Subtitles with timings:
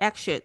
[0.00, 0.40] Action！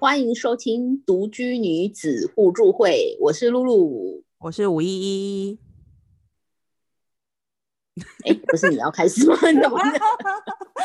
[0.00, 4.24] 欢迎收听独居女子互助会，我是露露。
[4.38, 5.58] 我是吴依依。
[8.24, 9.36] 哎，不是你要开始吗？
[9.52, 9.78] 你怎么？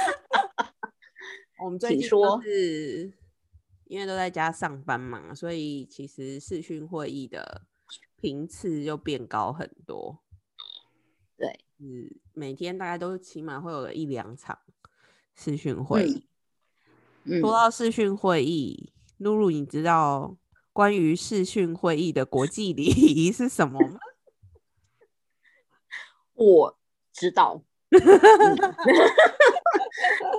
[1.63, 3.13] 我们最近请说是
[3.85, 7.61] 因为都在家上班嘛，所以其实视讯会议的
[8.17, 10.21] 频次就变高很多。
[11.37, 14.59] 对，嗯，每天大概都起码会有一两场
[15.33, 16.27] 视讯会议。
[17.23, 20.35] 嗯，说到视讯会议，露露，你知道
[20.73, 23.99] 关于视讯会议的国际礼仪是什么吗？
[26.33, 26.77] 我
[27.13, 27.63] 知道。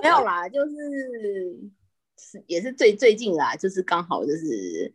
[0.03, 0.75] 没有啦，就是
[2.17, 4.93] 是也是最最近啦，就是刚好就是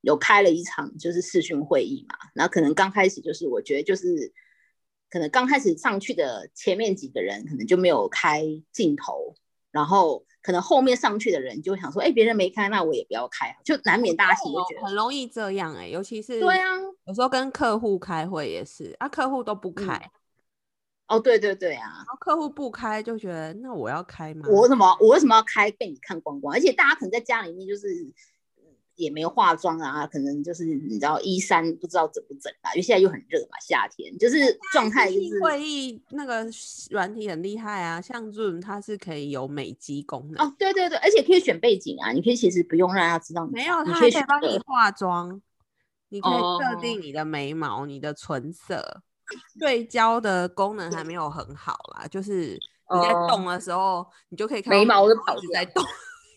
[0.00, 4.32] 有开了一场就是视讯会议嘛，然后可能刚开始就是我觉得就是
[5.12, 9.34] 可能刚开始上去的前面几个人可能就没有开镜头，
[9.70, 20.10] 然后可能后面上去的人就会想说，哎、别人没开，那我也不要开，就难免大家心里会觉得，很容易这样哎、尤其是对啊，有时候跟客户开会也是啊，客户都不开，然
[21.08, 24.46] 哦，对对对啊，然后客户不开就觉得那我要开吗？
[24.48, 26.54] 我为什么我为什么要开被你看光光？
[26.54, 27.86] 而且大家可能在家里面就是
[29.02, 36.46] 也没有化妆啊，可能就是你知道衣衫不知道整不整啊，因为现在又很热嘛，夏天就是状态就是会议那个
[36.90, 45.40] 软体很厉害啊，像 Zoom 它是可以有美肌功能，哦，对对对，而且可以选背景啊，你可以其实不用让他知道你没有，你它还可以帮你化妆，
[46.10, 49.02] 你可以设哦定你的眉毛、你的唇色，
[49.58, 52.58] 对焦的功能还没有很好啦，就是
[52.92, 55.82] 你在哦动的时候，你就可以看到眉毛都一跑掉直在动，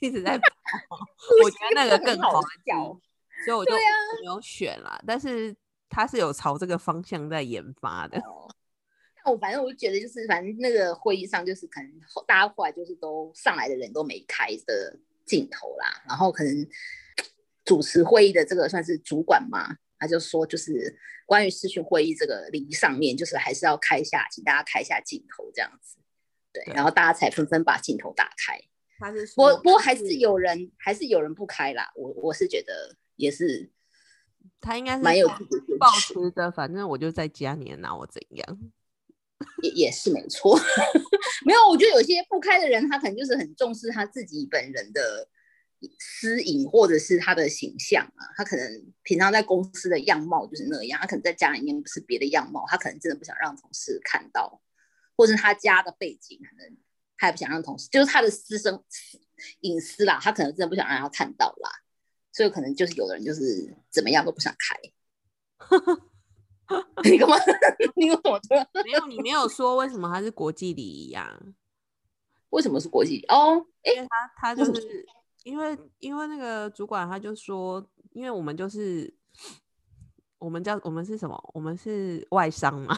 [0.01, 0.99] 一直在 跑。
[1.43, 5.01] 我觉得那个更好滑笑稽，所以我就没有选啦。
[5.05, 5.55] 但是
[5.89, 8.17] 它是有朝这个方向在研发的。
[8.19, 8.49] 哦
[9.27, 11.91] 那我反正我就觉得就是反正那个会议上就是可能
[12.27, 16.67] 大家后来就是都上来的人都没开的镜头啦，然后可能
[17.63, 20.95] 主持会议的这个算是主管嘛，他就说就是
[21.25, 25.97] 关于视讯会议这个礼仪上面，就是还是要开一下，请大家开一下镜头这样子。
[26.53, 28.61] 对，对然后大家才纷纷把镜头打开。
[28.97, 33.71] 他是不过说不过还是有人还是有人不开啦，我我是觉得也是
[34.61, 35.27] 他应该是蛮有
[35.79, 38.59] 抱持持的，反正我就在家，你能拿我怎样？
[39.61, 40.57] 也也是没错，
[41.45, 45.27] 没有，我觉得有些不开的人，他可能就是很重视他自己本人的
[45.99, 54.61] 私隐或者是他的形象啊，他可能平常在公司的样貌就是那样，他可能在家里面不是别的样貌，他可能真的不想让同事看到，
[55.17, 56.77] 或者他家的背景可能
[57.17, 58.83] 他也不想让同事，就是他的私生
[59.61, 61.69] 隐私啦，他可能真的不想让他看到啦，
[62.31, 64.75] 所以可能就是有的人就是怎么样都不想开。
[67.03, 67.35] 你干嘛？
[67.95, 68.67] 你为什么突然？
[68.83, 71.39] 没有，你没有说为什么他是国际礼仪呀？
[72.49, 73.23] 为什么是国际？
[73.27, 75.05] 哦，哎、因为他他就是
[75.43, 79.13] 因为因为那个主管他就说，因为我们就是
[80.39, 81.51] 我们叫我们是什么？
[81.53, 82.97] 我们是外商嘛，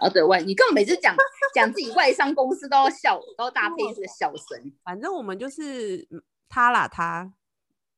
[0.00, 1.14] 哦，对外，你根本每次讲
[1.54, 4.72] 讲自己外商公司都要笑，都要搭配这个笑声。
[4.82, 7.32] 反正我们就是嗯他啦，他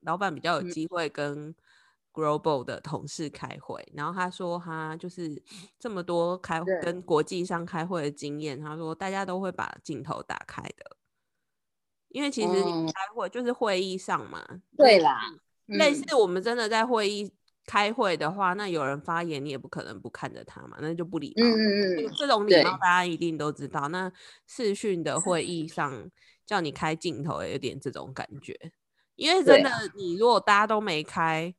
[0.01, 0.71] 老板比较有嗯。
[0.71, 1.55] 机会跟
[2.13, 5.43] global 的同事开会，然后他说他就是
[5.79, 6.81] 这么多开对。
[6.83, 10.97] 跟国际上开会的经验，他说大家都会把镜头打开的，
[12.09, 14.45] 因为其实嗯你开会就是会议上嘛，
[14.77, 15.23] 对啦，
[15.69, 15.79] 嗯。
[15.79, 17.33] 类似我们真的在会议
[17.65, 21.45] 开会的话，那有人发言，你也不可能不看着他嘛，那就不礼貌。
[21.47, 23.89] 嗯嗯嗯，这这种礼貌大家一定都知道。
[23.89, 24.11] 那
[24.47, 26.11] 视讯的会议上
[26.45, 28.57] 叫你开镜头，有点这种感觉。
[29.15, 31.55] 因为真的啊，你如果大家都没开，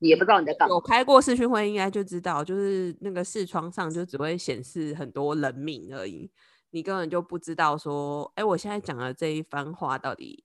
[0.00, 0.80] 也不知道你在干嘛有。
[0.80, 6.30] 开过视讯会，应该就知道，就是那个视窗上就只会显示很多人名而已，
[6.70, 10.43] 你根本就不知道说，哎，我现在讲的这一番话到底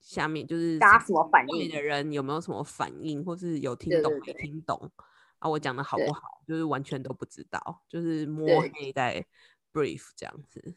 [0.00, 4.90] 下面就是大家什么反应会的人有没有什么反应，或是有听懂没听懂
[5.38, 5.48] 啊？
[5.48, 9.24] 我讲的好不好，就是完全都不知道，就是摸对黑在
[9.72, 10.74] brief 这样子。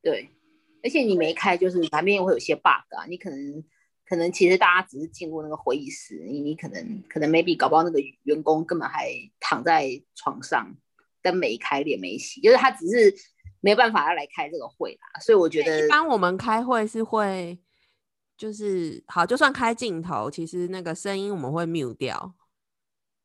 [0.00, 0.28] 对，
[0.82, 3.06] 而且你没开，就是难免会有些 bug 啊。
[3.06, 3.64] 你可能
[4.04, 10.74] 可能其实大家只是进入那个会议室，你你可能可能 maybe 搞不好那个员工根本还躺在床上，
[11.22, 13.14] 灯没开，脸没洗，就是他只是
[13.60, 15.20] 没办法要来开这个会啦。
[15.20, 17.58] 所以我觉得一般我们开会是会，
[18.42, 22.34] 就是好，就算开镜头，其实那个声音我们会 mute 掉。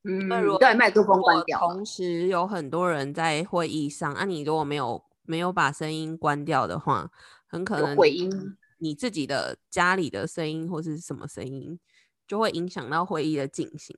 [0.03, 1.57] 嗯那如果，对，麦克风关掉。
[1.57, 7.09] 同时有很多人在会议上，啊，你如果没有没有把声音关掉的话，
[7.47, 8.29] 很可能回音
[8.77, 11.79] 你自己的家里的声音或是什么声音，
[12.27, 13.97] 就会影响到会议的进行。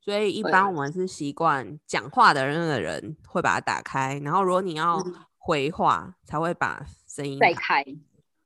[0.00, 7.84] 所以一般我们是习惯讲话的人的人会把它打开，然后如果你要嗯回话，才会把声音再开，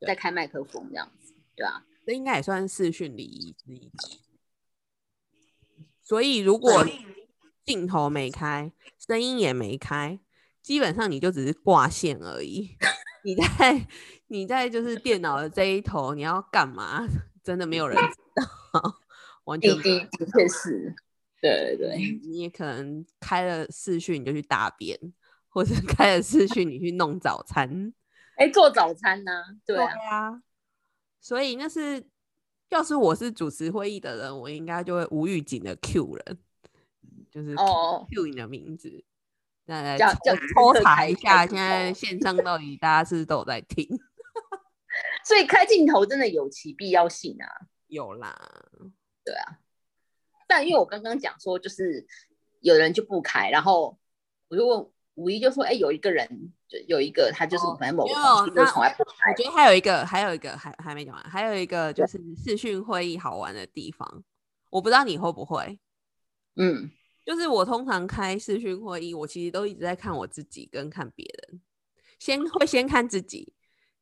[0.07, 3.91] 再开麦克风这样子，对啊，这应该也算是视讯礼仪之一。
[6.03, 6.85] 所以如果
[7.65, 10.19] 镜头没开，声音也没开，
[10.63, 12.77] 基本上你就只是挂线而已。
[13.23, 13.87] 你在
[14.29, 17.07] 你在就是电脑的这一头，你要干嘛？
[17.43, 18.17] 真的没有人知
[18.73, 19.01] 道，
[19.45, 20.95] 完全的的确是，
[21.41, 24.99] 对对，你也可能开了视讯你就去大便，
[25.49, 27.93] 或者开了视讯你去弄早餐，
[28.37, 29.33] 哎，做早餐呢？
[29.65, 30.43] 对啊，
[31.21, 32.05] 所以那是。
[32.71, 36.39] 要是我是主持会议的人，我应该就会无预警的 Q 人，
[37.29, 39.05] 就是 Q 你的名字，
[39.67, 43.89] 再来抽查一下现在线上到底大家是不是都有在听。
[45.27, 48.39] 所以开镜头真的有其必要性啊，有啦，
[49.25, 49.59] 对啊。
[50.47, 52.07] 但因为我刚刚讲说，就是
[52.61, 53.99] 有人就不开，然后
[54.47, 54.89] 我就问。
[55.21, 56.27] 五一就说：“哎，有一个人，
[56.67, 59.31] 就有一个他就是反正某个同事就从来不开。
[59.31, 64.25] 我觉得还有一个，还有一个还还没讲完，还有一个就是视讯会议好玩的地方，
[64.71, 65.79] 我不知道你会不会。
[66.57, 66.91] 嗯，
[67.27, 71.61] 就是我通常开视讯会议，我其实都一直在看我自己跟看别人，
[72.19, 73.53] 先会先看自己，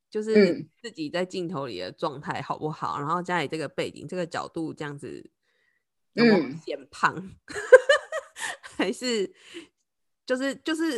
[0.09, 5.31] 就是自己在镜头里的状态好不好，然后家里这个背景、这个角度这样子，
[6.15, 7.31] 嗯，显胖
[8.76, 9.32] 还是？”
[10.28, 10.90] 就是就是，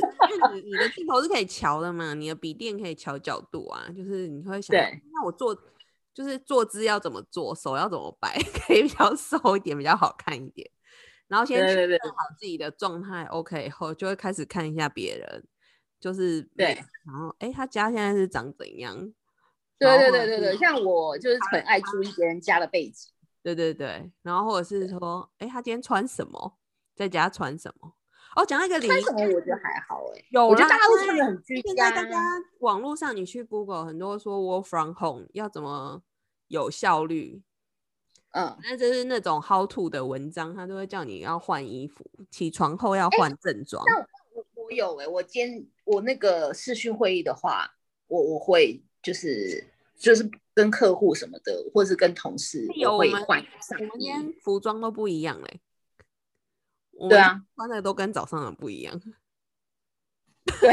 [0.52, 3.88] 你你的镜头是可以调的嘛，你的笔电可以调角度啊。
[3.96, 5.56] 就是你会想，那我坐
[6.12, 8.36] 就是坐姿要怎么做，手要怎么摆，
[8.66, 10.68] 可以比较瘦一点，比较好看一点。
[11.28, 15.44] 然后先确认好自己的状态 OK 以后，就会开始看一下别人，
[16.00, 16.76] 就是对，
[17.06, 19.12] 然后哎，他家现在是长怎样？
[19.78, 23.12] 对对对对对，像我就是很爱注意别人家的背景。
[23.44, 26.58] 对对对，然后或者是说，哎，他今天穿什么，
[26.96, 27.94] 在家穿什么？
[28.36, 31.68] 哦，讲到一个穿什么我觉得还好哎，有我觉得大家都穿的很居家。
[31.68, 32.16] 现在大家
[32.60, 36.02] 网络上你去 Google 很多说 Work from home 要怎么
[36.48, 37.42] 有效率，
[38.30, 43.84] 嗯，那就是那种 How to 的文章，他都会叫你要换衣服，起床后要换正装。
[44.32, 47.68] 我我有哎，我今我那个视讯会议的话，
[48.06, 49.64] 我我会就是
[49.96, 53.78] 就是跟客户什么的，或是跟同事我会换上。
[53.80, 55.60] 我们今天服装都不一样嘞。
[57.08, 59.00] 对啊，穿的都跟早上的不一样。
[60.60, 60.72] 对，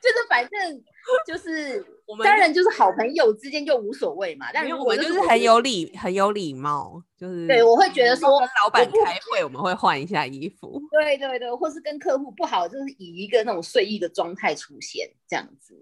[0.00, 0.84] 就是反正
[1.26, 4.52] 就是我们当然就是好朋友之间就无所谓嘛。
[4.52, 10.80] 但我们就是很有礼，很有礼貌，就是对我会觉得说跟老板开会，我们会换一下衣服。
[10.90, 15.74] 对对对，或是跟客户不好，就是以一个那种睡衣的状态出现这样子。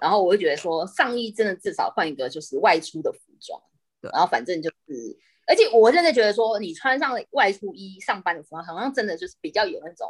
[0.00, 3.60] 然后我会觉得说，上衣真的至少换一个就是外出的服装。
[4.00, 5.18] 对，然后反正就是。
[5.50, 10.08] 而且我真的觉得说，你穿上外出衣上班的时候，好像真的就是比较有那种，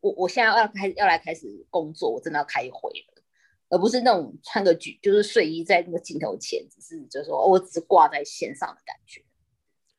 [0.00, 3.22] 我我现在要开要来开始工作，我真的要开会了，
[3.68, 9.22] 而不是那种穿个举就是睡衣在那个镜头前，只是就是说我只是挂在线上的感觉。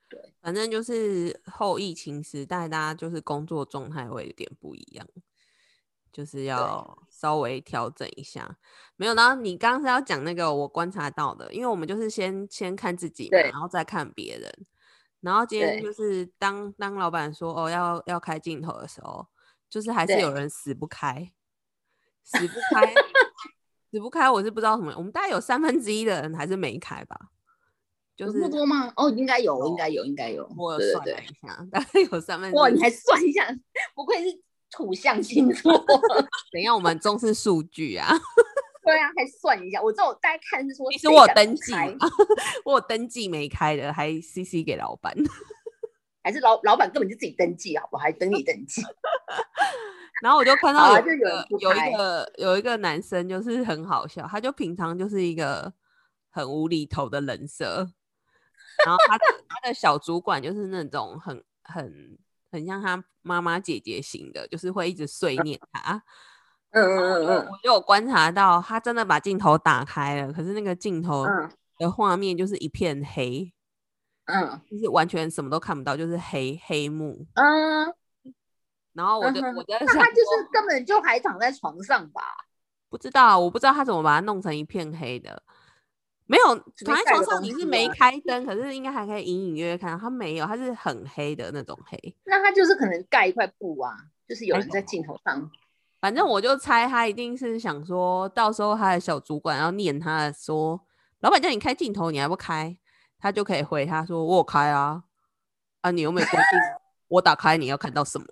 [0.10, 5.08] 对，反正就是后疫情时代，大家就是工作状态会有点不一样。
[6.14, 8.58] 就是要稍微调整一下，
[8.98, 9.14] 没有。
[9.14, 14.52] 然后你刚刚是要讲那个我观察到的，因为我们就是先先看自己嘛，然后再看别人。
[15.22, 19.26] 然后今天就是当当老板说哦要要开镜头的时候，
[19.70, 21.32] 就是还是有人死不开，
[22.24, 22.94] 死不开，
[23.90, 24.30] 死不开。
[24.30, 27.18] 我是不知道什么，我们大概有三分之一的人还是没开吧。
[28.16, 28.92] 就是不多吗？
[28.96, 30.48] 哦，应该有，应该有，应该有。
[30.58, 32.52] 我算了一下，大概有三分。
[32.52, 33.48] 哇，你还算一下，
[33.96, 34.42] 不愧是。
[34.74, 35.70] 土象星座，
[36.50, 38.08] 等一下我们重视数据啊。
[38.84, 39.82] 对啊，还算一下。
[39.82, 41.74] 我这种大概看是说，其实我登记，
[42.66, 45.16] 我有登记没开的，还 CC 给老板，
[46.24, 48.04] 还是老老板根本就自己登记，好不好？
[48.04, 48.82] 还等你登记。
[50.22, 51.06] 然后我就看到有
[51.60, 55.74] 有一个有一个男生，就是很好笑，他就平常就是一个
[56.30, 57.88] 很无厘头的人设，
[58.86, 62.18] 然后他的他的小主管就是那种很很。
[62.54, 66.04] 很像他妈妈姐姐型的，就是会一直碎念他。
[66.72, 71.26] 嗯嗯嗯嗯，我就有观察到，他真的把镜头打开了，可是那个镜头
[71.78, 73.52] 的画面就是一片黑，
[74.26, 77.26] 嗯，就是完全什么都看不到，就是黑黑幕。
[77.34, 77.94] 嗯，
[78.94, 82.22] 然后我就我在想，他就是根本就还躺在床上吧？
[82.90, 85.44] 不知道，我不知道他怎么把它弄成一片黑的。
[86.26, 89.98] 没有躺在床上，你是没开灯，可是应该还可以隐隐约约看到。
[89.98, 92.16] 他没有，他是很黑的那种黑。
[92.24, 93.94] 那他就是可能盖一块布啊，
[94.30, 95.52] 就是有人在镜头上。
[96.02, 100.82] 反正我就猜他一定是想说到时候他的小主管要念他说，
[101.22, 102.78] 老板叫你开镜头，你还不开，
[103.18, 105.04] 他就可以回他说我有开啊，
[105.82, 106.60] 啊你有没有规定
[107.08, 108.28] 我打开你要看到什么？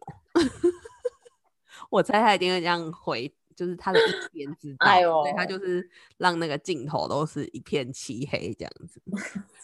[1.91, 3.33] 我猜他一定会这样回。
[3.55, 5.85] 就是他的一边知道，哎呦所以他就是
[6.15, 9.01] 让那个镜头都是一片漆黑这样子。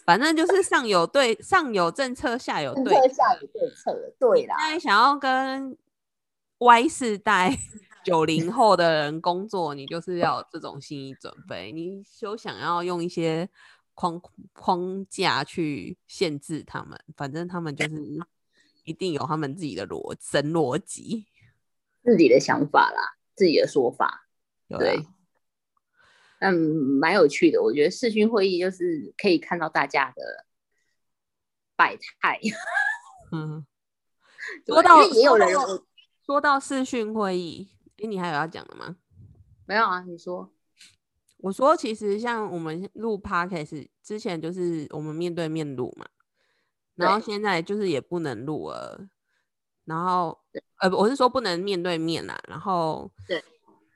[0.06, 5.78] 反正就是上有对上有政策，下有对策下有对策，对啦，现在想要跟
[6.58, 7.58] Y 世代
[8.06, 13.50] 九 零后的人工作，你就是要有这种心理准备，你休想要用一些
[13.94, 14.22] 框
[14.54, 18.20] 框架去限制他们，反正他们就是
[18.84, 21.26] 一定有他们自己的逻神逻辑，
[22.04, 24.28] 自己的想法啦，自己的说法，
[24.70, 25.06] 对
[26.40, 26.54] 嗯，
[27.00, 27.62] 蛮有趣的。
[27.64, 30.46] 我觉得视讯会议就是可以看到大家的
[31.76, 32.40] 百态。
[33.32, 33.66] 嗯。
[34.68, 35.50] 说到也有人
[36.24, 38.98] 说到视讯会议，诶，你还有要讲的吗？
[39.66, 40.02] 没有啊？
[40.02, 40.52] 你说
[41.38, 46.08] 我说，其实像我们录 podcast 之前，就是我们面对面录嘛，
[46.96, 49.08] 然后现在就是也不能录了，
[49.86, 50.40] 然后
[50.80, 53.44] 呃，我是说不能面对面啦，然后对，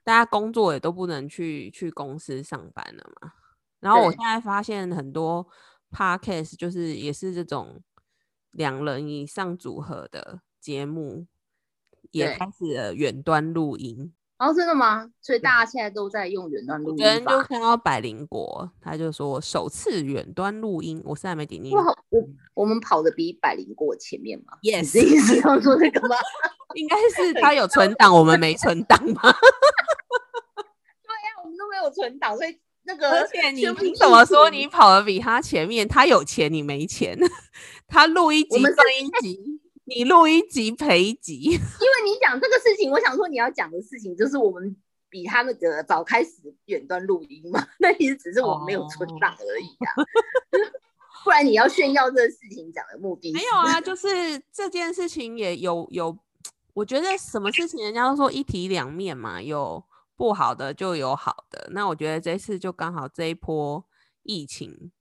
[0.04, 3.34] 大家工作也都不能去去公司上班了嘛，
[3.80, 5.48] 然后我现在发现很多
[5.92, 7.82] podcast 就是也是这种
[8.52, 11.26] 两人以上组合的节目，
[12.12, 14.14] 也开始了远端录音。
[14.38, 15.12] 哦，真的吗？
[15.22, 17.40] 所以大家现在都在用远端录昨天就。
[17.44, 21.76] 看到百灵国，他就说首次远端录音，我现在没点进去。
[21.76, 26.16] 哇，我我们跑的比百灵国前面嘛？Yes，是意思要说这个吗？
[26.76, 29.22] 应该是他有存档，我们没存档吗？
[31.44, 35.86] 我们都没有存档，所以那个而且你凭什么说你跑的比他前面？
[35.86, 37.20] 他有钱，你没钱。
[37.88, 39.59] 他录一集我们是赚一集，
[39.96, 41.42] 你录一集赔一集。
[41.42, 41.58] 因为
[42.06, 44.76] 你讲这个事情，我想说你要讲的事情就是我们
[45.10, 46.30] 比他那个早开始
[46.66, 49.90] 远端录音嘛，那其实只是我们没有存档而已啊。
[51.24, 54.08] 不然你要炫耀这个事情讲的目的是没有啊，就是
[54.54, 56.18] 这件事情也有有，
[56.74, 59.84] 我觉得什么事情人家都说一体两面嘛，有
[60.16, 61.70] 不好的就有好的。
[61.72, 63.84] 那我觉得这次就刚好这一波
[64.24, 64.92] 疫情，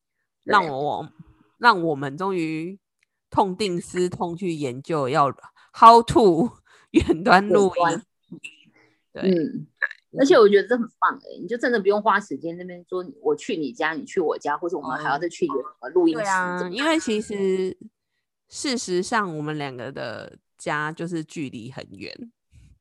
[0.42, 1.08] 让我
[1.58, 2.78] 让我们终于
[3.30, 5.34] 痛定思痛去研究要
[5.72, 6.50] how to
[6.92, 8.02] 远端录音。
[9.12, 9.66] 对，嗯，
[10.18, 17.76] 而且我觉得这很棒哎、你就真的不用花时间那边说我去你家，你去我家，或者我们还要哦再去一个录音室对啊因为其实
[18.48, 22.32] 事实上我们两个的家就是距离很远。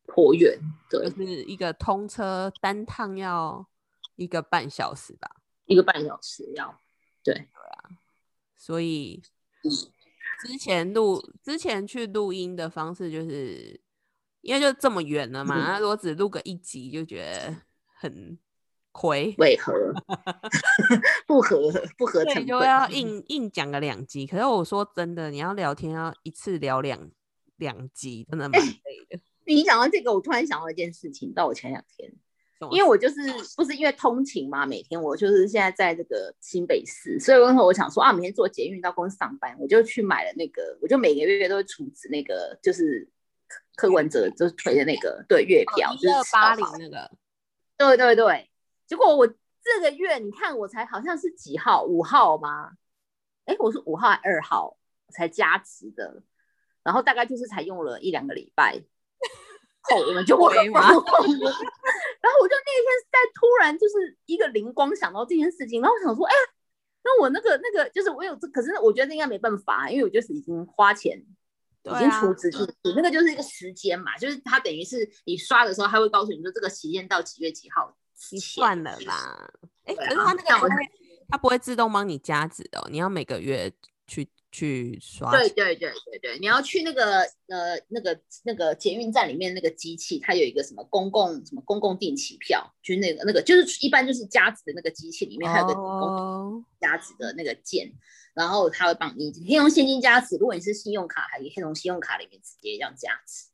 [0.08, 0.58] 颇远，
[0.90, 1.00] 就。
[1.00, 3.68] 对，是一个通车单趟要
[4.16, 5.30] 一个半小时吧，
[5.66, 6.80] 一个半小时要，
[7.24, 7.48] 对，
[8.56, 9.22] 所以
[9.64, 9.70] 嗯
[10.42, 13.80] 之前录之前去录音的方式就是
[14.42, 17.56] 因为就这么远了嘛，嗯那如果只录个一集就觉得
[18.00, 18.38] 很
[18.92, 19.74] 亏， 为何
[21.28, 21.58] 不合
[21.98, 22.44] 不合所成本？
[22.44, 24.26] 以就要硬硬讲个两集。
[24.26, 27.12] 可是我说真的，你要聊天要一次聊两
[27.58, 28.72] 两集，真的蛮累
[29.10, 29.20] 的。
[29.46, 32.12] 你讲到这个，我突然想到一件事情，到我前两天，
[32.72, 33.16] 因为我就是？
[33.56, 43.08] 不是因为通勤嘛，每天我就是现在在这个新北市，所以那时候我想说啊，每天坐捷运到公司上班，我就去买了那个，我就每个月都会储值那个，就是
[43.76, 47.12] 柯文哲就是推的那个对月票，一就是二八零那个，
[47.78, 48.50] 对对对，
[48.86, 52.72] 结果我这个月你看我才好像是几号，五号吗？
[53.46, 54.78] 哎，我是五号还二号
[55.10, 56.24] 才加值的，
[56.84, 58.82] 然后大概就是才用了一两个礼拜
[59.84, 60.82] 后，我们就会亏吗
[62.28, 66.34] 然后我就那天在突然就是一个灵光想到这件事情，然后我想说，哎，
[67.04, 71.26] 那我那个那个就是我有这，可是我觉得应该没办法，因为我就是已经花钱。
[71.84, 77.96] 已经储值进去，那个就是一个时间嘛，就是它等于是你刷的时候，它会告诉你说这个期限到几月几号
[78.34, 79.50] 你算了啦。
[79.86, 80.70] 哎、可是他那个不会，
[81.30, 83.72] 他不会自动帮你加值的哦，你要每个月
[84.06, 85.30] 去去刷。
[85.32, 97.94] 对对对对对，你要去那个呃那个那个捷运站里面那个机器，它有一个什么公共什么公共定期票，就是那个那个就是一般就是加值的那个机器里面还有个公哦，加值的那个键，
[98.34, 103.46] 然后它会帮你，你可以用现金加值，如果你是信用卡，还可以从信用卡里面直接这样加值，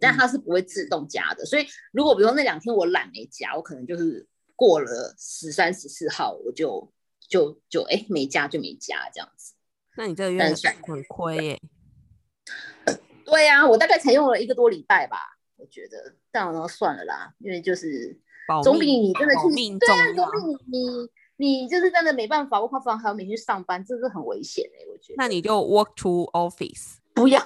[0.00, 1.44] 但它是不会自动加的。
[1.44, 6.92] 所以如果比如说那两天我懒没加，我可能就是过了十三十四号我就
[7.28, 9.52] 就就哎没加就没加这样子。
[9.96, 10.42] 那你这个月
[10.86, 11.60] 很亏耶。
[13.24, 15.18] 对呀、我大概才用了一个多礼拜吧，
[15.56, 19.40] 我觉得，但我说算了啦，因为就是保总比你真的去
[19.78, 20.38] 对啊，总比
[20.70, 25.14] 你你你就是真的没办法，我靠，还要每天去上班，这是很危险哎、我觉得。
[25.16, 27.40] 那你就 work to office， 不要，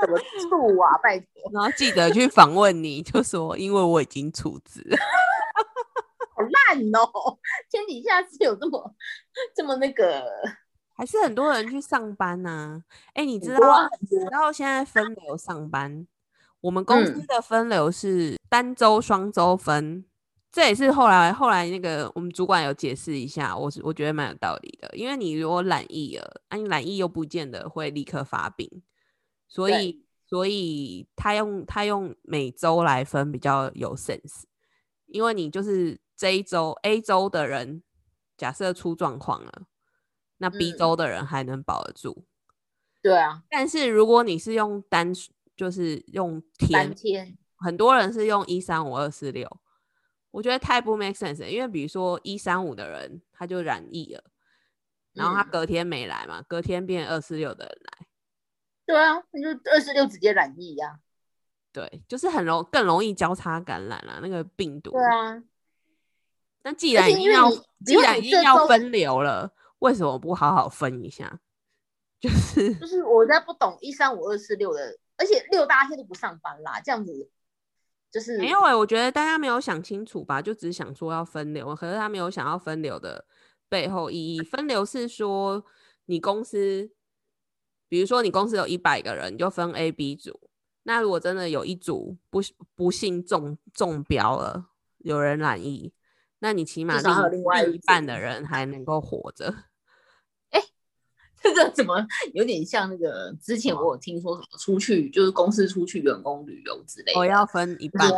[0.00, 0.18] 怎么
[0.48, 0.96] 处啊？
[1.02, 4.96] 拜托，然后记得去访问你，就说因为我已经储值了。
[6.36, 7.38] 好烂哦！
[7.70, 8.94] 天底下是有这么
[9.54, 10.24] 这么那个，
[10.96, 16.06] 还是很多人去上班呐、哎、你知道，很多你知道现在分流上班，
[16.62, 17.26] 我们公司嗯。
[17.26, 20.06] 的分流是单周、双周分，
[20.50, 24.88] 这也是后来后来那个我们主管有解释一下，我是我觉得蛮有道理的。
[24.96, 28.82] 因为你如果染疫了，啊，你染疫又不见得会立刻发病，
[29.46, 34.44] 所以所以他用他用每周来分比较有 sense，
[35.06, 37.82] 因为你就是这一周 A 周的人，
[38.38, 39.62] 假设出状况了，
[40.38, 42.24] 那 B 嗯周的人还能保得住。
[43.02, 49.48] 对啊，但是如果你是用单数，就是用三天，天，很多人是用一三五二四六，
[50.32, 51.48] 我觉得太不 make sense 了。
[51.48, 54.24] 因为比如说一三五的人他就染疫了，
[55.12, 58.06] 然后他嗯隔天没来嘛，隔天变二四六的人来，
[58.86, 60.98] 对啊，那就二四六直接染疫呀、
[61.72, 64.90] 对，就是很容更容易交叉感染了那个病毒。
[64.90, 65.42] 对啊，
[66.64, 67.48] 那既然已经要
[67.84, 69.54] 既然已经要分流了，
[69.86, 71.40] 为什么不好好分一下？
[72.18, 77.30] 就是就是我在不懂一三五二四六的，而且六大天都不上班啦，这样子
[78.10, 83.26] 就是没有哎、我觉得大家没有想清楚吧，就只是想说要分流，可是他没有想要分流的
[83.68, 84.42] 背后意义。
[84.42, 85.62] 分流是说
[86.06, 86.90] 你公司，
[87.88, 90.40] 比如说你公司有一百个人，你就分 A、B 组。
[90.84, 92.40] 那如果真的有一组不
[92.74, 95.92] 不幸中中标了，有人染疫，
[96.38, 99.54] 那你起码另另外一半的人还能够活着。
[101.42, 108.10] 这个怎么有点像那个之前我有听说什么出去就是公司出去员工旅游之类的，我要分一半，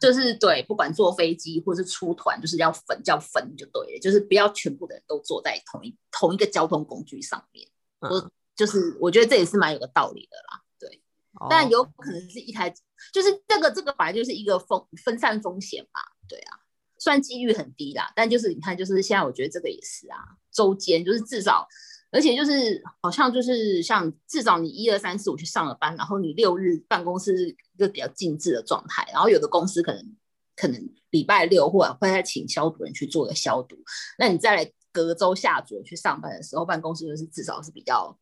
[0.00, 7.68] 就是对，不管坐飞机或是出团，就是要分叫分就对了，就是不要全部的人都坐在同一同一个交通工具上面。
[8.00, 11.00] 嗯，就是我觉得这也是蛮有个道理的啦，对。
[11.48, 12.68] 但哦有可能是一台，
[13.12, 16.58] 就是这个这个本来就是一个风分散风险嘛，对啊，
[16.98, 20.18] 虽然几率很低啦，但就是你看，就是现在我觉得这个也是啊，
[20.52, 21.66] 周间就是至少，
[22.12, 30.16] 而且就是好像就是像至少你一二三四五去上了班，然后你六日办公室是一个比较静置的状态，然后有的公司可能
[30.54, 33.76] 可能礼拜六或者会再请消毒人去做个消毒，
[34.18, 38.18] 那你再来隔周下组去上班的时候，办公室就是至少是比较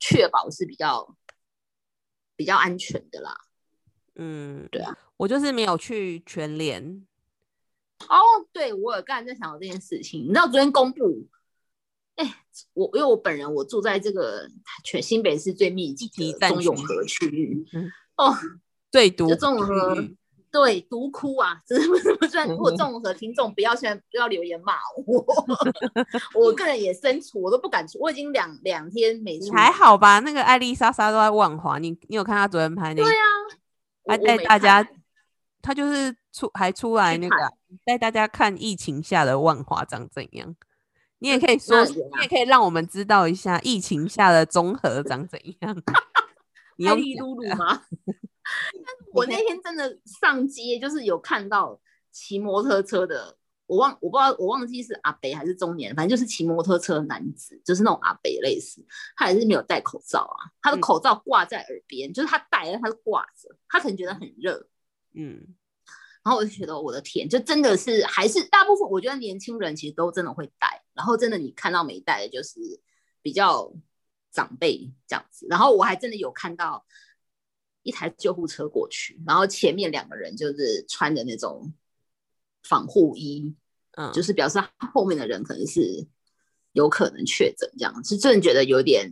[0.00, 1.14] 确保是比较
[2.34, 3.36] 比较安全的啦。
[4.16, 7.06] 嗯，对啊，我就是没有去全联，
[8.08, 8.16] 哦，
[8.52, 11.28] 对我有刚才在想到这件事情，你知道昨天公布，
[12.18, 12.34] 哎，
[12.74, 14.48] 我因为我本人我住在这个
[14.84, 18.36] 全新北市最密集的中永和区域，嗯哦，
[18.90, 19.96] 最毒就中永和
[20.50, 22.48] 对，毒窟啊， 真的不算。
[22.48, 24.74] 如果中永和听众不要现在不要留言骂
[25.06, 25.24] 我，
[26.34, 30.18] 我个人也身处，我都不敢出，我已经两两天没出，还好吧？
[30.20, 33.04] 那个艾丽莎莎都在万华，你你有看她昨天拍那个？
[33.04, 33.24] 对啊，
[34.04, 34.84] 我还带大家，
[35.62, 37.48] 她就是出还出来那个啊
[37.84, 40.56] 带大家看疫情下的万华长怎样。
[41.18, 45.82] 你也嗯可以说，你也可以让我们知道一下疫情下的综合长怎样。
[46.76, 47.82] 你艾用露露吗？
[49.12, 51.80] 我那天真的上街，就是有看到
[52.12, 58.84] 骑摩托车的，我忘我不知道我忘记是阿北还是中年，反正就是骑摩托车的男子，就是那种阿北类似，
[59.16, 64.68] 他也是没有戴口罩啊，他的嗯口罩挂在耳边，就是他戴了，他是挂着，他可能觉得很热，
[65.14, 65.54] 嗯，
[66.24, 72.60] 然后我就觉得我的天，就真的是还是大部分我觉得年轻人其实都真的会戴，然后真的你看到没戴的就是
[73.22, 73.72] 比较
[74.30, 76.84] 长辈这样子，然后我还真的有看到
[77.82, 81.72] 一台救护车过去，然后前面两个人就是穿着那种
[82.62, 83.54] 防护衣，
[83.92, 86.06] 嗯，就是表示后面的人可能是
[86.72, 89.10] 有可能确诊这样，是真的觉得有点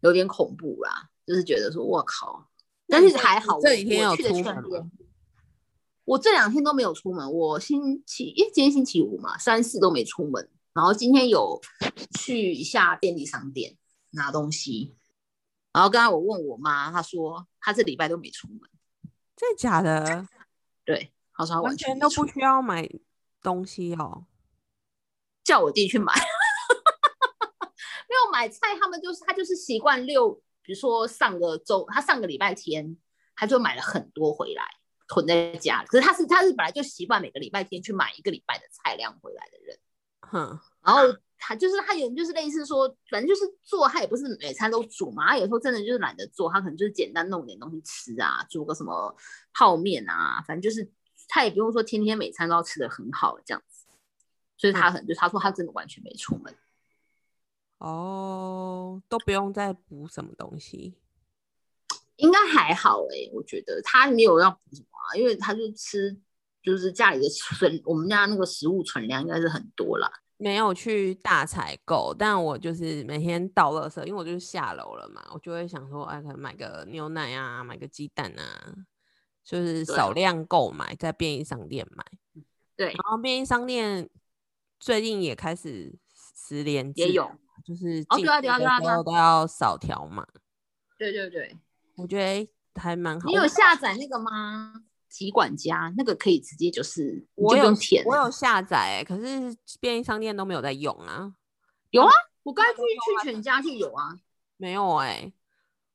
[0.00, 2.48] 有点恐怖啦，就是觉得说我靠，
[2.86, 4.86] 但是还好我，这几天有我去的？
[6.10, 11.60] 我这两天都没有出门，我星期，因为今天星期五嘛，三四都没出门，然后今天有
[12.18, 13.76] 去一下便利商店
[14.10, 14.96] 拿东西，
[15.72, 18.58] 然后刚刚我问我妈，她说她这礼拜都没出门，
[19.36, 20.26] 真的假的？
[20.84, 22.90] 对，她说她完全都不需要买
[23.40, 24.26] 东西哦。
[25.44, 26.12] 叫我弟去买，
[28.10, 32.96] 没有买菜，他们就是他就是习惯六，比如说上个周，他上个礼拜天
[33.36, 34.64] 他就买了很多回来
[35.12, 39.76] 囤在家里，可是他是他是本来就习惯每个礼拜天去买一个礼拜的菜量回来的人。
[40.20, 41.02] 哼，然后
[41.36, 49.12] 他就是他有就是类似说，反正就是做，他也不是每餐都煮嘛，他有时候真的就是懒得做，他可能就是简单弄点东西吃啊，煮个什么
[49.52, 50.88] 泡面啊，反正就是
[51.26, 53.86] 他也不用说天天每餐都要吃的很好这样子，
[54.56, 56.54] 所以他可能就他说他真的完全没出门，
[57.78, 60.94] 哦，都不用再补什么东西。
[62.20, 66.16] 应该还好诶、我觉得他没有要补什么啊，因为他就吃
[66.62, 70.10] 就是家里的存，我们家那个食物存量应该是很多啦。
[70.36, 78.74] 没有去大采购，但我就是每天倒垃圾，因为我就是下楼了嘛，我就会想说，哎，可能买个牛奶啊，买个鸡蛋啊，
[79.44, 82.04] 就是少量购买，在便利商店买。
[82.74, 84.08] 对然后便利商店
[84.78, 85.94] 最近也开始
[86.34, 87.30] 十连也有，
[87.62, 90.26] 就是哦对啊对啊对啊都要扫条码，
[90.96, 91.54] 对对对，
[92.00, 93.28] 我觉得还蛮好。
[93.28, 94.82] 你有下载那个吗？
[95.08, 98.04] 集管家那个可以直接就是，我有填。
[98.04, 101.34] 我有下载、欸，可是便利商店都没有在用啊，
[101.90, 102.12] 有啊，
[102.44, 104.14] 我刚才去去全家就有啊。
[104.56, 105.32] 没有哎、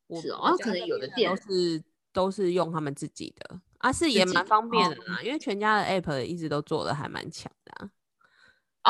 [0.08, 7.90] 我是哦可能有的店都是都是用他们自己的啊，是也蛮方便的哦啦，因为全家的 app 一直都做的还蛮强的、啊。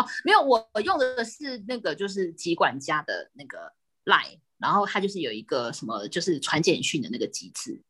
[0.01, 3.71] 哦，没有，我我用的是那个就是集管家的那个
[4.05, 7.81] Line，然后它就是有一个什么就是传简讯的那个机制，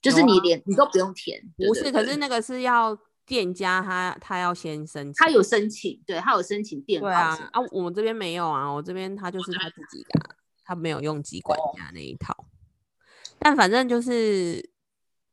[0.00, 12.46] 就是你连你都不用填，不是，对对可是那个是要店家他他要先申请，他有申请，对他有申请电对报什么啊啊，我们这边没有啊，我这边他就是他自己的啊、他没有用机管哦家那一套。
[13.38, 14.70] 但反正就是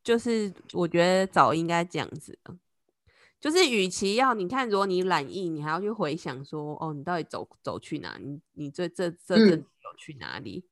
[0.04, 2.56] 就是，我觉得早应该这样子的，
[3.40, 8.18] 就是与其要你看，如果你懒意，你还要去回想说，哦，你到底走走去哪？
[8.20, 10.66] 你你这这这阵嗯子有去哪里？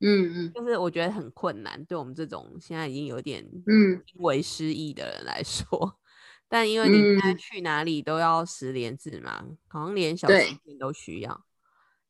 [0.00, 5.98] 嗯嗯就是我觉得很困难，对我们这种现在已经有点嗯因为失忆的人来说。
[6.48, 11.44] 但因为你现在嗯去哪里都要十连制嘛，好像连小对食店都需要。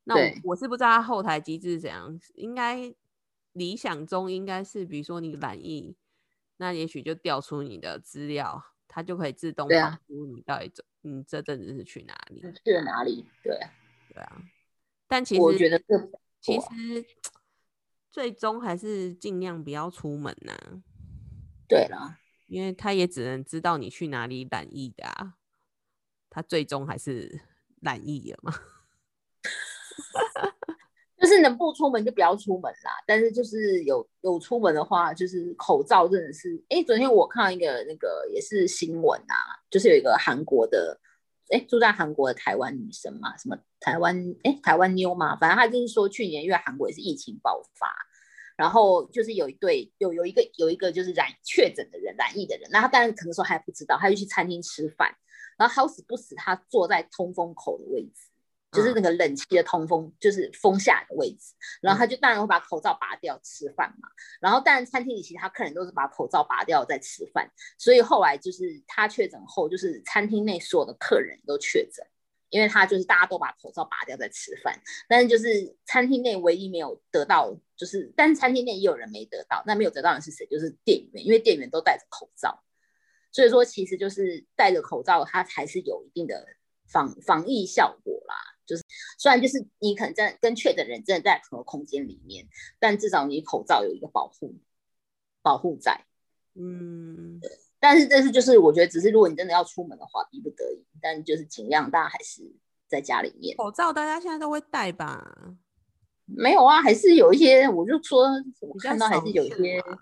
[0.05, 2.95] 那我我是不知道它后台机制是怎样，应该
[3.53, 5.95] 理想中应该是，比如说你懒意，
[6.57, 12.41] 那也许就调出你的资料，它就可以自动跑对啊出你到底走你这阵子是去哪里。
[12.43, 13.25] 你去了哪里？
[13.41, 13.71] 对啊，
[14.13, 14.43] 对啊，
[15.07, 17.07] 但其实我觉得这不其实
[18.11, 20.83] 最终还是尽量不要出门呐、
[21.69, 25.37] 对啦，因为他也只能知道你去哪里染疫的啊，
[26.29, 27.43] 他最终还是
[27.81, 28.53] 染疫了嘛。
[31.43, 32.91] 能不出门就不要出门啦。
[33.07, 39.35] 但是就是有有出门的话，就是口罩真的是，哎，昨天我看到一个那个也是新闻啊，
[39.71, 40.99] 就是有一个韩国的，
[41.51, 47.89] 哎，住在韩国的台湾女生嘛，什么台湾哎台湾妞嘛，反正她就是说去年因为韩国也是疫情爆发。
[48.57, 55.09] 然后就是有一对有有一个有一个就是染确诊的人染疫的人，那他当然可能说还不知道，他就去餐厅吃饭，
[55.57, 58.30] 然后好死不死他坐在通风口的位置，
[58.73, 64.09] 就是那个冷气的通风，就是风下的位置，然后他就当然会把口罩拔掉吃饭嘛，
[64.41, 72.07] 然后当然餐厅里其他客人都是把口罩拔掉在吃饭，所以后来就是他确诊后，就是餐厅内所有的客人都确诊。
[72.53, 74.77] 因为他就是大家都把口罩拔掉在吃饭，
[75.09, 80.45] 但是就是餐厅内唯一没有得到，就是但是餐厅内也有人没得到，那没有得到的是谁？
[80.49, 82.65] 就是店员，因为店员都戴着口罩，
[83.31, 86.45] 所以说其实就是戴着口罩，它还是有一定的
[86.89, 88.35] 防防疫效果啦。
[89.21, 92.47] 就是虽然就是你可能在跟确诊人真的在同个空间里面，
[92.79, 94.57] 但至少你口罩有一个保护
[95.43, 96.07] 保护在。
[96.55, 97.39] 嗯，
[97.79, 102.43] 但是这是就是我觉得只是如果你真的要出门的话，逼不得已，但就是尽量大家还是
[102.89, 103.57] 在家里面。
[103.57, 105.55] 口罩大家现在都会戴吧？
[106.25, 108.27] 没有啊，还是有一些，我就说
[108.61, 109.99] 我看到还是有一些啊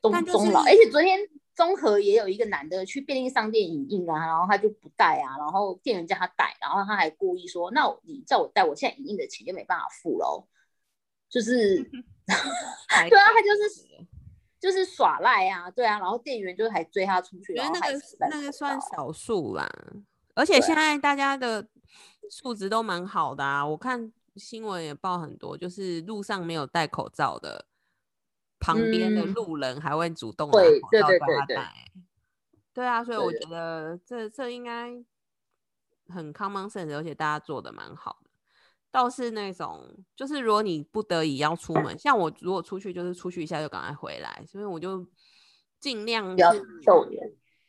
[0.00, 1.18] 中中老，而且昨天
[1.54, 10.46] 综合也有一个男的去便利商店影印啊，然后他就不带啊，然后店员叫他带，然后他还故意说，那你叫我带，我现在影印的钱就没办法付喽，
[11.28, 11.76] 就是
[13.10, 14.06] 对啊，他就是
[14.60, 19.68] 就是耍赖啊，对啊，然后店员就还追他出去，觉得那个那个算少数啦，
[20.34, 21.66] 而且现在大家的
[22.30, 23.66] 素质都蛮好的啊。
[23.66, 27.66] 我看新闻也报很多，就是路上没有戴口罩的，
[28.60, 31.74] 旁边的嗯路人还会主动拿会对口罩对对对叫他戴。
[32.72, 34.92] 对啊，所以我觉得这这应该
[36.08, 38.30] 很 common sense，而且大家做的蛮好的。
[38.92, 45.06] 倒是那种，就是如果你不得已要出门，像我如果出去，就是出去一下就赶快回来，所以我就
[45.80, 46.52] 尽量不要。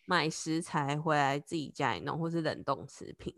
[0.07, 3.33] 买食材回来自己家里弄，或是冷冻食品。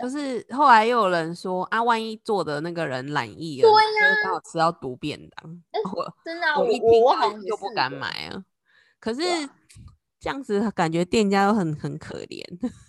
[0.00, 5.62] 就是后来又有人说啊，万一做的那个人懒意了，对就刚好吃到毒便当，
[5.94, 8.44] 我真的、啊，我我一听就我好像也就不敢买啊。
[9.00, 9.20] 可是
[10.20, 12.42] 这样子感觉店家都很很可怜，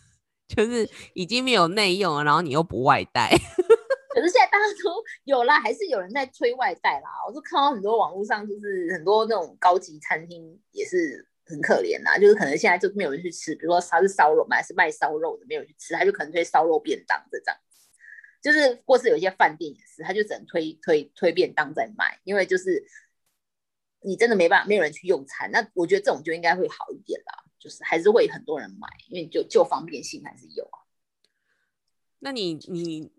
[0.47, 3.29] 就是已经没有内用了，然后你又不外带。
[4.13, 7.09] 可是现在大家都有啦，还是有人在推外带啦。
[7.27, 17.87] 我就看到很多网络上，就是很多那种高级餐厅也是很可怜啦，就是可能现在就没有人去吃，比如说他是烧肉嘛，还是卖烧肉的，没有人去吃，他就可能推烧肉便当这样子。
[18.41, 22.85] 就是或是有一些饭店也是，他就只能推推推便当在卖，因为就是
[24.01, 25.49] 你真的没办法，没有人去用餐。
[25.51, 30.79] 那我觉得这种就应该会好一点啦，就是还是会很多人买，因为就就方便性还是有啊。
[32.19, 33.11] 那你你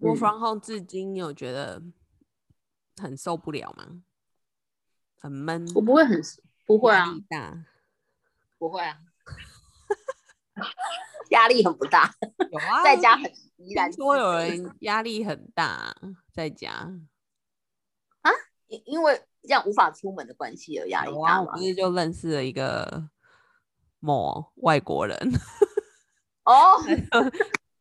[0.00, 1.82] work from home 至今，你有觉得
[2.96, 4.02] 很受不了吗？
[5.16, 5.64] 很闷？
[5.74, 6.20] 我不会很
[6.64, 7.64] 不会啊，大
[8.58, 8.96] 不会啊，
[11.30, 12.14] 压力很不大。
[12.50, 15.94] 有啊， 在家很 依然说有人压力很大，
[16.32, 16.70] 在家
[18.22, 18.30] 啊，
[18.68, 21.52] 因因为这样无法出门的关系而压力大我？
[21.52, 23.08] 不是就认识了一个
[24.00, 25.16] 某外国人
[26.44, 26.80] 哦。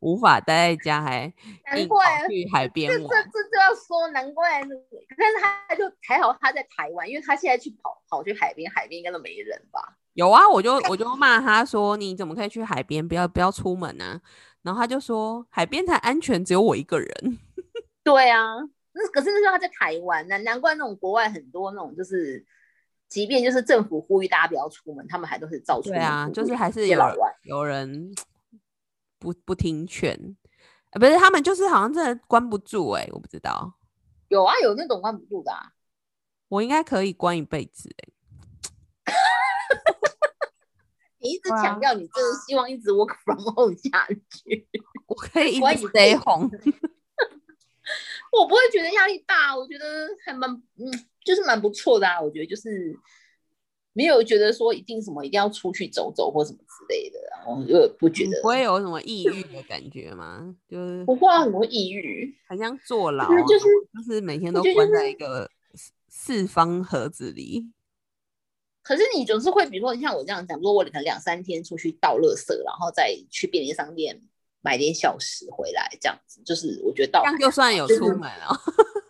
[0.04, 1.34] 无法待在家，还
[1.72, 3.02] 难怪去海边玩。
[3.02, 9.98] 这这这就要说难怪，但是他就还好他在台湾，因为他现在去跑跑去海边，海边应该都没人吧？
[10.14, 13.08] 有啊，我就我就骂他说：“你怎么可以去海边？
[13.08, 14.20] 不要不要出门啊！”
[14.62, 17.40] 然后他就说：“海边才安全，只有我一个人。
[18.04, 18.58] ”对啊，
[18.92, 22.46] 那可是那时候他在台湾，难难怪那种国外很多那种就是，
[23.08, 25.90] 即便就是政府呼吁大家不要出门，他们还都是照出。
[25.90, 27.00] 对啊，就是还是有
[27.44, 28.14] 有人。
[29.24, 30.36] 不不听劝，
[31.00, 33.74] 不是他们就是好像真的关不住哎，我不知道。
[34.28, 35.72] 有啊，有那种关不住的啊。
[36.50, 38.10] 我应该可以关一辈子哎。
[41.20, 44.68] 你一直强调你就是希望一直 work from home 下去，
[45.08, 46.50] 我可以一直 stay home。
[48.32, 50.92] 我不会觉得压力大，我觉得还蛮嗯，
[51.24, 52.20] 就是蛮不错的啊。
[52.20, 53.00] 我觉得就是。
[53.94, 60.56] 没有觉得说一定什么一定要出去走走或什么之类的，然后就不觉得不会有什么抑郁的感觉吗？
[60.68, 65.50] 就是不会很多抑郁，好像坐牢，就是就是每天都关在一个
[66.10, 67.72] 四方盒子里。
[68.82, 74.20] 可是你总是会，比如说像我这样讲，如果我可能两三天出去倒垃圾，然后再去便利商店
[74.62, 78.50] 买点小食回来，这样子，就是我觉得这样就算有出门啊！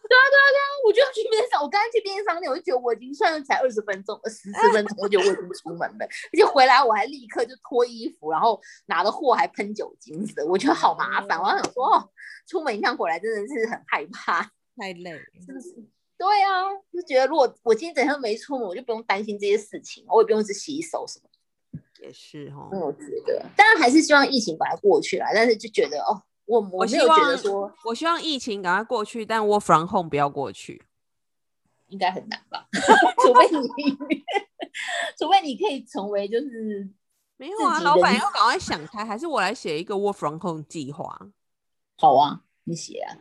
[0.85, 6.05] 我就要去边上我刚才去便利商店，我就觉得我已经算才二十分钟、十四分钟，我觉得我已经出门了。
[6.05, 11.39] 而且回来我还立刻就脱衣服，然后拿的货还喷酒精的，我觉得好麻烦。
[11.39, 12.09] 我想说，哦，
[12.47, 14.41] 出门一趟回来真的是很害怕，
[14.77, 15.11] 太累，
[15.45, 15.73] 是不是？
[16.17, 21.29] 对啊，就觉得如果我今天整天没出门，我就不用担心这些事情，我也不用去洗手什么。
[22.01, 26.21] 也是哈，我觉得，当然还是希望疫情把它过去了，但是就觉得哦。
[26.45, 30.84] 我我没有觉得说，我希望疫情赶快过去，但我 from home 不要过去，
[31.88, 32.67] 应该很难吧？
[33.23, 34.23] 除非你，
[35.17, 36.89] 除非你可以成为就是
[37.38, 41.17] 没有啊，老板要赶快想开，还是我来写一个 work from home 计划？
[41.97, 43.17] 好啊，你写啊，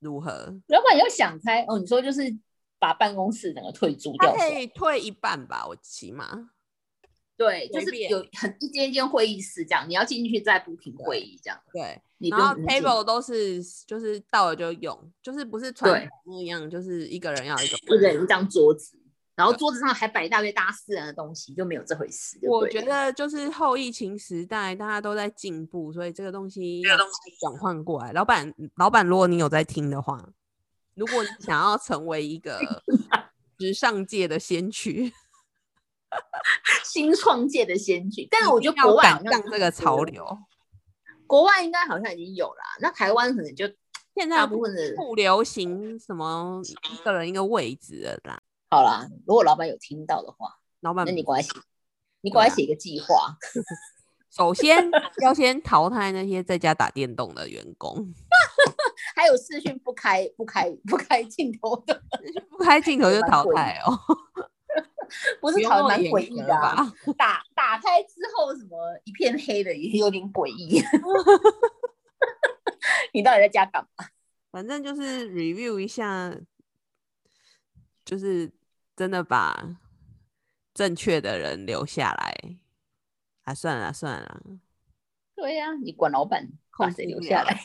[0.00, 0.30] 如何？
[0.68, 2.22] 老板要想开哦，你说就是
[2.78, 6.50] 把办公室整个退租掉，可以退一半吧，我起码。
[7.36, 11.60] 对，就是有很一间一间会议室这样，你要进去再不停会议这样。
[11.72, 18.98] 对，然后 table 都是就是到了就用，就是不是传统那样，就是一个人要一个一人一张桌子，
[19.34, 22.38] 然后桌子上还摆一大堆大家私人的东西，就没有这回事。
[22.42, 26.96] 我觉得就是后疫情时代，大家都在进步，所以这个东西要
[27.38, 28.12] 转换过来。
[28.12, 30.26] 老板，老板，如果你有在听的话，
[30.94, 32.58] 如果你想要成为一个
[33.60, 35.12] 时尚界的先驱。
[36.84, 40.38] 新创界的先驱，但是我觉得国外好像这个潮流，
[41.26, 43.66] 国外应该好像已经有了，那台湾可能就
[44.14, 48.40] 现在大部分的不流行什么一个人一个位置了啦。
[48.70, 51.50] 好啦，如果老板有听到的话，老板，那你过来写，
[52.20, 53.36] 你过来写一个计划。
[54.30, 54.90] 首先
[55.22, 58.12] 要先淘汰那些在家打电动的员工，
[59.16, 62.02] 还有视讯不开不开不开镜头的，
[62.50, 63.98] 不开镜头就淘汰哦。
[65.40, 66.84] 不是好蛮诡异的啊！
[67.16, 70.82] 打打开之后，什么一片黑的，也有点诡异。
[73.12, 74.06] 你到底在家干嘛？
[74.50, 76.34] 反正就是 review 一下，
[78.04, 78.50] 就是
[78.94, 79.76] 真的把
[80.74, 82.58] 正确的人留下来。
[83.44, 84.42] 啊，算了算了。
[85.34, 87.60] 对呀，你管老板把谁留下来？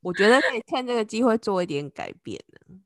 [0.00, 2.80] 我觉得可以趁这个机会做一点改变呢。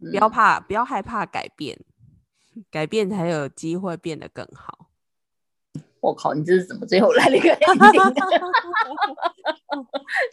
[0.00, 1.78] 不要怕，不要害怕改变，
[2.70, 4.86] 改变才有机会变得更好。
[6.00, 7.54] 我靠，你这是怎么最后来了一个？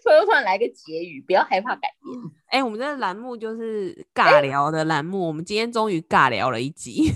[0.02, 2.18] 突然突然来个结语，不要害怕改变。
[2.48, 7.12] 哎，我们这个栏目就是尬聊的栏目，我们今天终于尬聊了一集，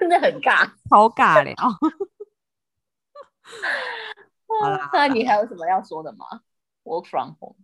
[0.00, 1.54] 真的很尬，超尬聊。
[4.48, 6.24] 好了，那你还有什么要说的吗
[6.84, 7.56] ？Work from home。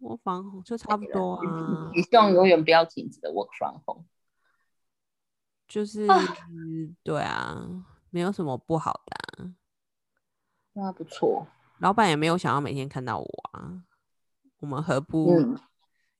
[0.00, 1.90] Work from home 就差不多啊。
[1.94, 4.04] 你希望永远不要停止的 work from home，
[5.66, 6.06] 就是
[7.02, 7.68] 对啊，
[8.10, 9.50] 没有什么不好的。
[10.72, 11.46] 那不错，
[11.78, 13.82] 老板也没有想要每天看到我啊。
[14.60, 15.32] 我们何不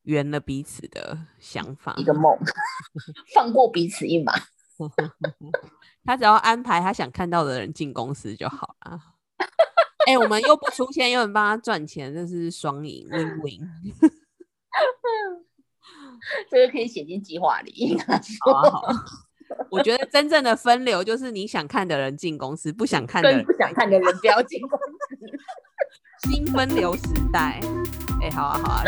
[0.03, 1.95] 圆了彼此的想法？
[1.97, 2.39] 一个梦，
[3.35, 4.33] 放过彼此一马。
[6.05, 9.01] 他只要安排他想看到的人进公司就好了。
[10.09, 13.61] 哎、我们又不出现，又能帮他赚钱，这是双赢，win win。
[16.51, 17.95] 这个可以写进计划里。
[18.41, 18.95] 好啊，好啊。
[19.71, 24.85] 我觉得真正的分流就是你想看的人进公司，不想看的人不想看的人不要进公司。
[26.29, 27.61] 新分流时代。
[28.23, 28.83] 哎、好啊，好啊，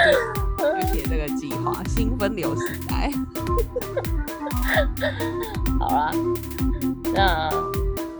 [0.58, 3.12] 就 就写这个计划，新分流时代。
[5.78, 6.10] 好啊，
[7.12, 7.50] 那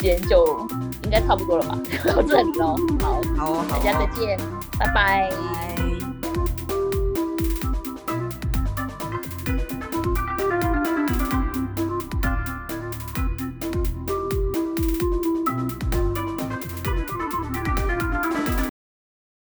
[0.01, 0.67] 今天就
[1.05, 2.75] 应该差不多了吧， 到这里喽。
[3.01, 4.39] 好，好哦，好大家再哦，见，
[4.79, 5.31] 拜拜。
[5.31, 6.00] 拜。